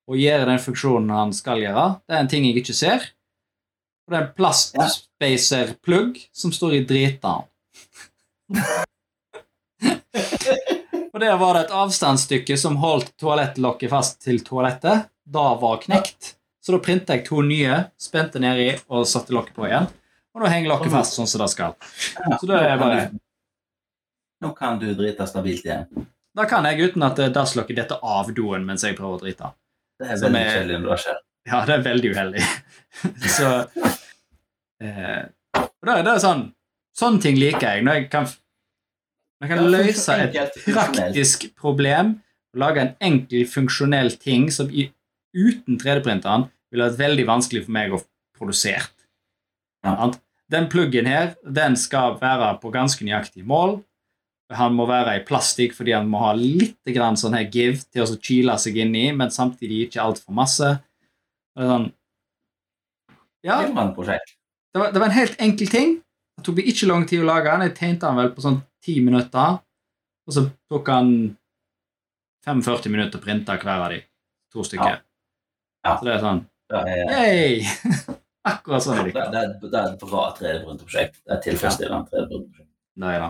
[0.07, 3.09] og gjør den funksjonen han skal gjøre, det er en ting jeg ikke ser.
[4.07, 7.43] Og det er en plastspacer-plugg som står i driteren.
[11.13, 15.09] og der var det et avstandsstykke som holdt toalettlokket fast til toalettet.
[15.27, 16.37] Da var knekt.
[16.63, 19.91] Så da printa jeg to nye, spente nedi og satte lokket på igjen.
[20.31, 21.75] Og nå henger lokket fast sånn som det skal.
[22.15, 23.07] Så da er jeg bare
[24.37, 25.87] Nå kan du drite stabilt igjen.
[26.37, 29.49] Da kan jeg uten at dasslokket detter av doen mens jeg prøver å drite.
[29.97, 31.17] Det er veldig kjedelig når det skjer.
[31.51, 32.43] Ja, det er veldig uheldig.
[33.37, 33.49] så
[34.83, 35.23] eh,
[35.57, 36.47] og da er sånn
[36.97, 37.83] Sånne ting liker jeg.
[37.85, 38.25] Når jeg kan,
[39.37, 42.15] når jeg kan løse et praktisk problem
[42.55, 44.87] og lage en enkel, funksjonell ting som i,
[45.37, 48.01] uten 3D-printeren ville vært veldig vanskelig for meg å
[48.33, 48.89] produsere.
[49.85, 50.09] Ja.
[50.49, 53.77] Den pluggen her den skal være på ganske nøyaktig mål.
[54.57, 58.07] Han må være i plastikk fordi han må ha litt grann sånn her give til
[58.07, 60.77] å kile seg inn i, men samtidig ikke altfor masse.
[61.57, 61.87] Sånn,
[63.47, 65.95] ja, det var, det var en helt enkel ting.
[66.37, 67.63] Det tok ikke lang tid å lage den.
[67.65, 69.57] Jeg tegnte den vel på sånn ti minutter.
[70.27, 71.09] Og så tok han
[72.45, 74.01] 45 minutter å printe hver av de.
[74.53, 74.99] To stykker.
[75.85, 75.95] Ja.
[75.97, 77.65] Så det er sånn Det er, Yay!
[78.51, 79.41] Akkurat sånn er det, det.
[79.63, 81.17] det, det er et bra 3D-printerprosjekt.
[81.23, 82.69] Det er tilfredsstillende 3D-printprosjekt.
[82.97, 83.25] Det er.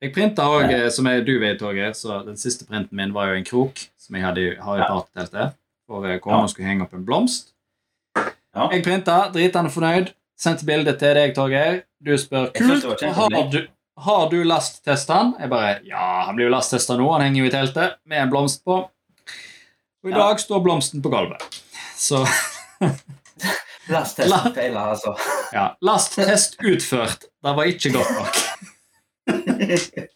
[0.00, 3.38] Jeg printa òg, som jeg, du vet, Torgeir, så den siste printen min var jo
[3.40, 4.88] en krok som jeg hadde, har i Ja.
[4.88, 5.56] partyteltet.
[5.90, 6.52] For eh, kona Ja.
[6.52, 7.52] skulle henge opp en blomst.
[8.56, 8.68] Ja.
[8.72, 10.12] Jeg printa, dritende fornøyd.
[10.40, 11.82] Sendte bilde til deg, Torgeir.
[12.02, 13.02] Du spør kult.
[13.14, 13.58] Har du,
[14.06, 15.34] har du lasttesta den?
[15.40, 17.10] Jeg bare Ja, han blir jo lasttesta nå.
[17.12, 18.78] Han henger jo i teltet med en blomst på.
[20.02, 20.18] Og i Ja.
[20.18, 21.44] dag står blomsten på gulvet.
[21.96, 22.24] Så
[23.90, 25.14] Lasttesten feiler, altså.
[25.56, 27.26] ja, lasttest utført.
[27.42, 28.40] Det var ikke godt nok.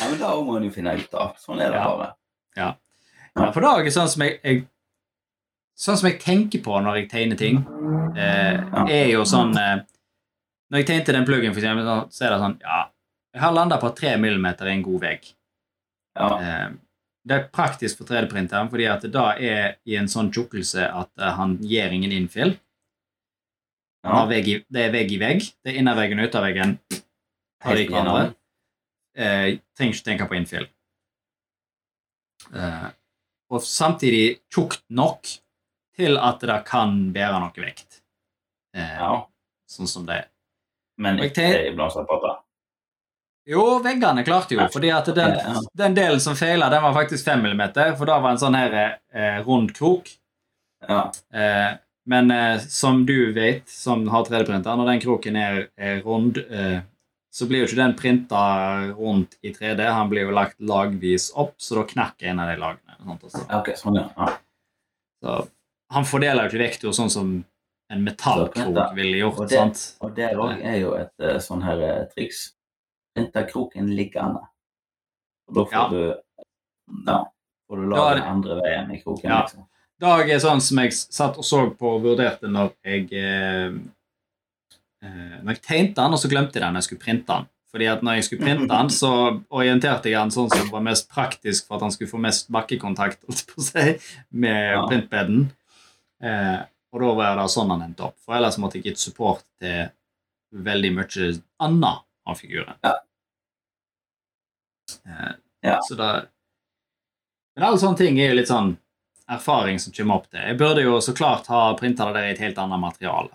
[0.00, 1.32] Ja, men da må en jo finne ut av.
[1.42, 1.86] Sånn er det Ja.
[1.90, 2.12] bare.
[2.56, 4.60] Ja, for det er sånn som jeg, jeg
[5.76, 7.58] Sånn som jeg tenker på når jeg tegner ting,
[8.16, 8.56] eh,
[8.88, 9.82] er jo sånn eh,
[10.72, 12.88] Når jeg tegnte den pluggen, for eksempel, så- er det sånn Ja,
[13.34, 15.32] jeg har landa på 3 millimeter i en god vegg.
[16.16, 16.38] Ja.
[16.40, 16.70] Eh,
[17.26, 21.10] det er praktisk for 3D-printeren, fordi at det da er i en sånn tjukkelse at
[21.18, 22.58] eh, han gir ingen innfill.
[24.04, 24.24] Ja.
[24.30, 25.40] i, det er vegg i vegg.
[25.64, 26.78] Det er innerveggen og uterveggen.
[27.66, 28.34] Helt hverandre.
[29.16, 30.68] Eh, trenger ikke tenke på innfill.
[32.54, 32.90] Eh,
[33.50, 35.26] og samtidig tjukt nok
[35.96, 38.02] til at det kan bære noe vekt.
[38.76, 39.12] Eh, ja.
[39.70, 40.26] Sånn som det er.
[41.02, 42.38] Men ikke i blomsterpotter.
[43.46, 45.36] Jo, veggene klarte jo, fordi at den,
[45.78, 48.74] den delen som feila, den var faktisk 5 millimeter, for da var en sånn her
[48.80, 50.08] eh, rund krok.
[50.88, 51.04] Ja.
[51.32, 56.38] Eh, Men eh, som du vet, som har 3D-printer, når den kroken er, er rund,
[56.38, 56.80] eh,
[57.34, 58.42] så blir jo ikke den printa
[58.94, 59.82] rundt i 3D.
[59.90, 62.94] Han blir jo lagt lagvis opp, så da knakker en av de lagene.
[63.02, 63.42] Sant, altså.
[63.58, 64.06] Ok, sånn, ja.
[64.16, 64.28] ja.
[65.22, 65.34] Så
[65.92, 67.44] han fordeler jo ikke vektor sånn som
[67.90, 69.40] en metallkrok ville gjort.
[69.44, 69.82] Og det, sant?
[70.02, 72.52] og det òg er jo et eh, sånn her eh, triks.
[73.14, 74.42] Printa kroken liggende.
[75.48, 75.88] Og da får Ja.
[75.88, 76.14] du
[77.06, 77.24] Ja.
[77.68, 79.40] Får du lage den andre veien i kroken, Ja.
[79.42, 79.66] liksom.
[80.00, 83.72] Dag er sånn som jeg satt og så på og vurderte når jeg eh,
[85.02, 87.46] eh, Når jeg tegnte den, og så glemte jeg den når jeg skulle printe den.
[87.72, 89.10] Fordi at når jeg skulle printe den, så
[89.50, 93.18] orienterte jeg den sånn som var mest praktisk for at han skulle få mest bakkekontakt
[94.30, 94.86] med Ja.
[94.86, 95.52] printbeden.
[96.22, 96.60] Eh,
[96.92, 98.16] og da var det sånn han endte opp.
[98.24, 99.90] For ellers måtte jeg gitt support til
[100.66, 101.28] veldig mye
[101.66, 102.78] annet av figuren.
[102.86, 102.94] Ja.
[105.06, 105.34] Eh,
[105.66, 105.80] Ja.
[105.82, 106.26] Så da
[107.56, 108.74] Men alle sånne ting er jo litt sånn
[109.32, 110.40] erfaring som kommer opp til.
[110.44, 113.32] Jeg burde jo så klart ha printa det der i et helt annet materiale.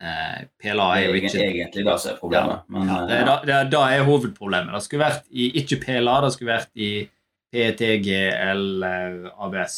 [0.00, 2.62] Eh, PLA er jo ikke egentlig det som er problemet.
[2.68, 4.72] Men ja, det, er da, det, er, da er hovedproblemet.
[4.72, 6.90] Det skulle vært i ikke PLA, det skulle vært i
[7.52, 9.76] PETG eller ABS.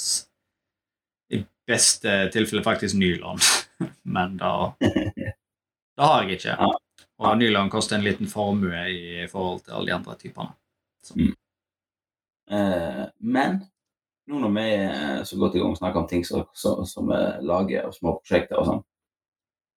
[1.66, 3.40] Beste tilfelle faktisk nylon,
[4.16, 6.56] men da Det har jeg ikke.
[7.16, 10.52] Og nylon koster en liten formue i forhold til alle de andre typene.
[12.50, 13.58] Eh, men
[14.26, 16.84] nå når vi er så godt i gang med å snakke om ting som, som,
[16.86, 18.84] som vi lager, og små prosjekter og sånn,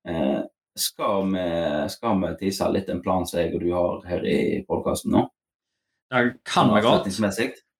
[0.09, 0.39] eh,
[0.79, 1.47] skal vi,
[1.93, 5.25] skal vi tise litt en plan som jeg og du har her i podkasten nå?
[6.09, 7.05] Det kan vi godt.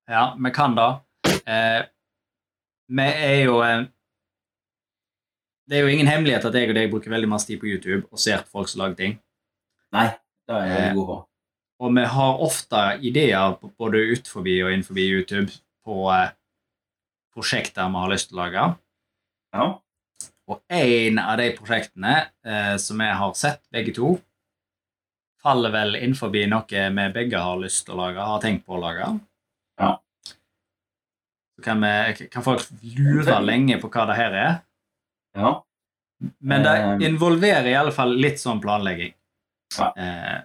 [0.10, 0.90] Ja, vi kan det.
[1.50, 1.82] Eh,
[2.90, 3.88] vi er jo en
[5.70, 8.08] Det er jo ingen hemmelighet at jeg og deg bruker veldig masse tid på YouTube
[8.10, 9.20] og ser på folk som lager ting.
[9.94, 10.08] Nei,
[10.50, 11.18] det er jeg Eh, god på.
[11.80, 15.52] Og vi har ofte ideer på- både utenfor og innenfor YouTube
[15.86, 16.32] på eh,
[17.36, 18.66] prosjekter vi har lyst til å lage.
[19.54, 19.68] Ja.
[20.50, 24.16] Og en av de prosjektene eh, som vi har sett, begge to,
[25.40, 26.66] faller vel innenfor noe
[26.98, 29.20] vi begge har lyst til å lage, har tenkt på å lage.
[29.80, 30.00] Ja.
[31.56, 34.60] Så kan, vi, kan folk lure lenge på hva det her er.
[35.40, 35.56] Ja.
[36.44, 39.14] Men det Eh, involverer i alle fall litt sånn planlegging
[39.78, 39.94] Ja.
[39.96, 40.42] eh,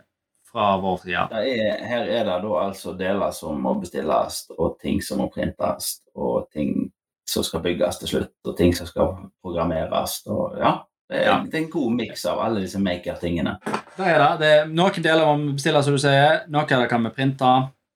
[0.52, 1.28] fra vår side.
[1.32, 5.26] Det er, her er det da altså deler som må bestilles, og ting som må
[5.34, 6.92] printes, og ting
[7.26, 10.20] som skal bygges til slutt, og ting som skal programmeres.
[10.30, 10.76] Og ja,
[11.10, 11.38] det er, Ja.
[11.42, 13.58] det er en god miks av alle disse maker-tingene.
[13.96, 14.38] Det er det.
[14.40, 16.44] det er noen deler vi bestille, som du sier.
[16.48, 17.50] Noe av det kan vi printe.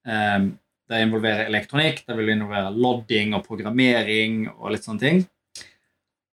[0.08, 0.38] Eh,
[0.88, 5.26] det involverer elektronikk, det vil involvere lodding og programmering og litt sånne ting.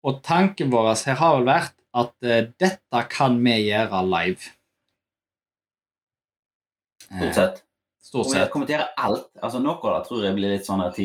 [0.08, 4.52] Og tanken vår her har vel vært at uh, dette kan vi gjøre live.
[7.12, 7.64] Stort Eh, sett.
[8.02, 8.52] Stort Og jeg sett.
[8.54, 9.28] kommenterer alt.
[9.44, 10.96] Altså Noe av det tror jeg blir litt sånn her.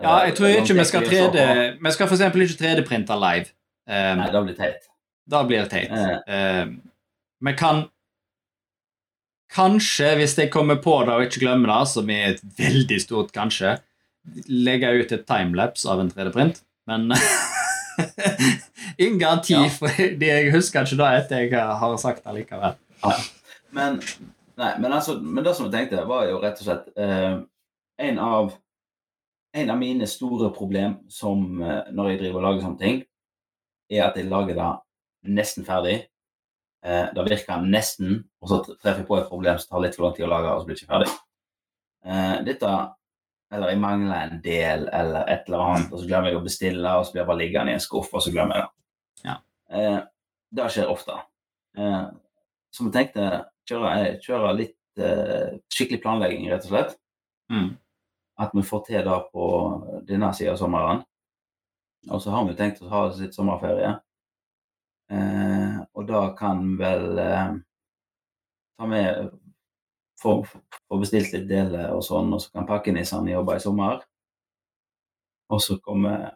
[0.00, 1.42] Ja, jeg tror ikke vi skal 3D
[1.80, 2.20] Vi skal f.eks.
[2.20, 3.52] ikke 3D-printe live.
[3.88, 4.88] Um, Nei, da blir det teit.
[5.28, 5.92] Da blir det teit.
[5.92, 6.16] Eh.
[6.26, 6.66] Eh,
[7.44, 7.84] Vi kan
[9.56, 13.30] Kanskje, hvis jeg kommer på det og ikke glemmer det, som er et veldig stort
[13.32, 13.76] kanskje,
[14.50, 16.58] legge ut et timelapse av en 3D-print.
[16.90, 17.06] Men
[19.02, 19.66] ingen garanti, Ja.
[19.72, 22.76] for det, jeg husker ikke det etter jeg har sagt det likevel.
[23.76, 23.98] Men,
[24.56, 27.36] nei, men, altså, men det som jeg tenkte, var jo rett og slett eh,
[28.06, 28.54] en av
[29.56, 32.98] en av mine store problem som eh, når jeg driver og lager sånne ting,
[33.88, 34.66] er at jeg lager det
[35.32, 35.94] nesten ferdig.
[36.84, 40.06] Eh, det virker nesten, og så treffer jeg på et problem som tar litt for
[40.08, 41.14] lang tid å lage, og så blir det ikke ferdig.
[42.06, 42.74] Eh, dette
[43.54, 46.94] Eller jeg mangler en del, eller et eller annet, og så glemmer jeg å bestille,
[46.98, 49.28] og så blir jeg bare liggende i en skuff, og så glemmer jeg det.
[49.28, 49.36] Ja.
[49.70, 49.98] Eh,
[50.58, 51.18] det skjer ofte.
[51.78, 52.00] Eh,
[52.74, 53.26] som jeg tenkte
[53.68, 56.96] kjøre, kjører kjøre litt eh, skikkelig planlegging, rett og slett.
[57.52, 57.76] Mm.
[58.42, 59.46] At vi får til det på
[60.08, 61.04] denne siden av sommeren.
[62.10, 63.94] Og så har vi tenkt å ha litt sommerferie.
[65.14, 67.54] Eh, og da kan vel eh,
[68.76, 69.30] ta med
[70.20, 70.38] få,
[70.88, 74.04] får bestilt litt deler og sånn, og så kan pakkenissene jobbe i sommer.
[75.52, 76.32] Og så kommer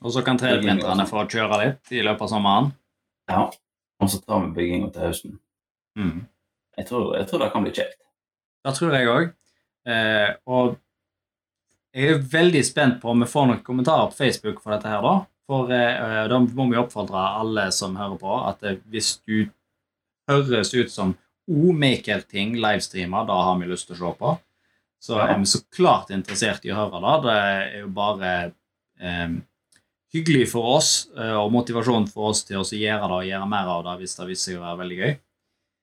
[0.00, 2.70] Og så kan 3D-printerne få kjøre litt i løpet av sommeren.
[3.28, 3.42] Ja.
[4.00, 5.34] Og så tar vi bygginga til høsten.
[5.98, 6.22] Mm.
[6.78, 7.98] Jeg tror, jeg tror det kan bli kjekt.
[8.64, 9.34] Det tror jeg òg.
[9.90, 10.78] Eh, og
[11.92, 15.04] jeg er veldig spent på om vi får noen kommentarer på Facebook for dette her,
[15.04, 15.14] da.
[15.50, 19.50] For eh, da må vi oppfordre alle som hører på, at eh, hvis du
[20.30, 21.16] høres ut som
[21.50, 24.34] O-maker-ting livestreamer, da har vi lyst til å se på.
[25.00, 27.14] Så er vi så klart interessert i å høre det.
[27.24, 28.32] Det er jo bare
[29.00, 29.38] eh,
[30.12, 33.70] hyggelig for oss eh, og motivasjon for oss til å gjøre det og gjøre mer
[33.74, 35.14] av det hvis det viser seg å være veldig gøy.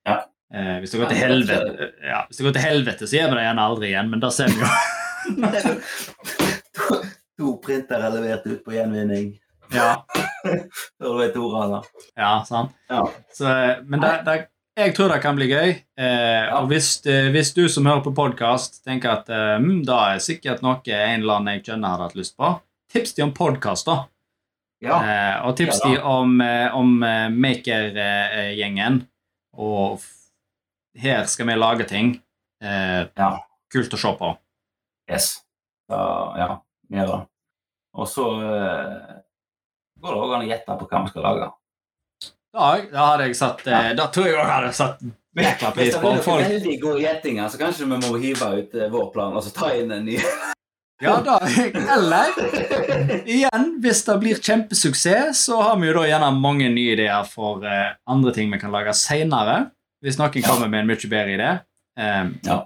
[0.08, 0.18] Ja.
[0.54, 3.48] Eh, hvis det det helvete, ja, hvis det går til helvete, så gjør vi det
[3.48, 4.70] gjerne aldri igjen, men da ser vi jo.
[6.78, 7.00] to,
[7.36, 9.34] to printere levert ut på gjenvinning.
[9.74, 9.90] Ja,
[10.98, 12.06] Før du vet ordet av det.
[12.22, 12.72] ja sant.
[12.88, 13.02] Ja.
[13.34, 13.50] Så,
[13.90, 14.36] men det, det,
[14.78, 15.70] jeg tror det kan bli gøy.
[15.98, 19.98] Eh, Og hvis, eh, hvis du som hører på podkast, tenker at eh, mm, da
[20.14, 22.52] er sikkert noe en eller annen jeg kjenner hadde hatt lyst på,
[22.92, 23.96] tips de om podkast, da.
[24.84, 24.98] ja.
[25.02, 29.02] Eh, og tips Ja, de om, eh, om eh, Maker-gjengen.
[29.58, 30.00] Og
[30.98, 32.14] her skal vi lage ting.
[32.62, 33.32] Eh, Ja.
[33.72, 34.36] kult å se på.
[35.10, 35.42] Yes.
[35.88, 35.98] Da,
[36.38, 36.48] ja,
[36.92, 37.20] gjør det.
[37.98, 38.24] Og så
[39.98, 41.48] går det òg an å gjette på hva vi skal lage.
[42.54, 43.80] Da, da hadde jeg satt ja.
[43.98, 45.02] Da tror jeg jeg hadde satt
[45.38, 48.88] jækla pris på om folk veldig gode gjettinger, så kanskje vi må hive ut eh,
[48.90, 50.16] vår plan og så ta inn en ny.
[50.98, 51.36] Ja, da
[51.94, 52.32] Eller
[53.22, 57.62] igjen, hvis det blir kjempesuksess, så har vi jo da gjerne mange nye ideer for
[57.62, 59.68] uh, andre ting vi kan lage seinere.
[60.02, 60.42] Hvis noen Ja.
[60.48, 61.52] kommer med en mye bedre idé.
[62.02, 62.56] um, Ja.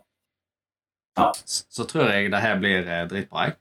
[1.18, 1.26] Ja.
[1.44, 3.50] Så, Så tror jeg det her blir eh, dritbra.
[3.50, 3.58] jeg.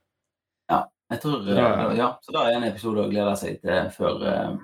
[1.11, 4.55] Jeg tror, eh, ja, Så da er en episode å glede seg til før, eh,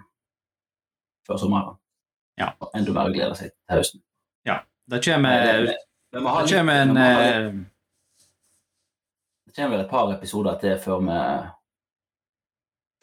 [1.28, 1.76] før sommeren.
[2.40, 2.52] Ja.
[2.78, 4.02] Enda mer å glede seg til høsten.
[4.88, 5.74] Det kommer, det
[6.14, 7.52] det- kommer en eh,
[9.48, 11.18] Det kommer vel et par episoder til før vi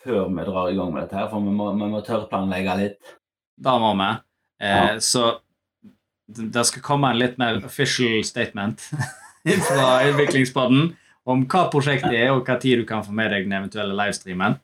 [0.04, 3.14] før vi drar i gang med dette her, for vi må, vi må tørrplanlegge litt.
[3.60, 4.08] Da må vi.
[4.60, 4.98] Eh, Ja.
[5.00, 5.40] Så
[6.28, 8.80] det det skal komme en litt mer official statement
[9.68, 10.94] fra utviklingspodden
[11.26, 14.58] om hva prosjektet er, og hva tid du kan få med deg den eventuelle livestreamen.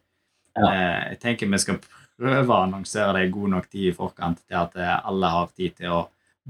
[0.57, 0.73] Ja.
[0.73, 1.81] Eh, jeg tenker vi skal
[2.21, 5.49] prøve å annonsere det i god nok tid i forkant til at eh, alle har
[5.57, 6.01] tid til å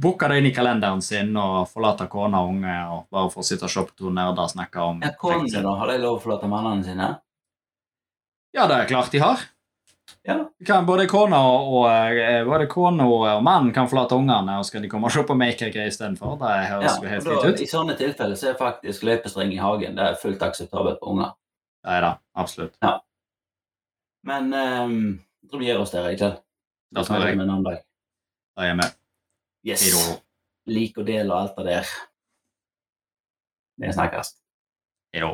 [0.00, 3.66] booke det inn i kalenderen sin og forlate kone og unge og bare få sitte
[3.68, 5.14] og se på to nerder snakke om Ja.
[5.18, 5.74] Konene, da?
[5.82, 7.08] Har de lov å forlate mannene sine?
[8.56, 9.42] Ja, det er klart de har.
[10.26, 10.36] Ja.
[10.66, 14.82] Kan både kona og, eh, både kone og, og mannen kan forlate ungene, og skal
[14.82, 16.36] de komme og se på Maker-greier istedenfor.
[16.40, 16.66] Det ja.
[16.74, 17.62] høres jo helt fint ut.
[17.62, 21.32] I sånne tilfeller så er faktisk løypestreng i hagen det er fullt akseptabelt på unger.
[21.80, 22.76] Det er det, absolutt.
[24.28, 26.30] Men ehm, jeg tror vi gir oss der, ikke
[26.94, 27.36] Det tror jeg.
[27.36, 27.82] Med en annen dag.
[28.56, 28.96] Det er jeg med.
[29.66, 29.84] Yes.
[29.94, 30.16] Da.
[30.70, 31.92] Lik og del og alt det der.
[33.80, 34.34] Vi snakkes.
[35.14, 35.30] Da.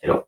[0.00, 0.18] Hei da.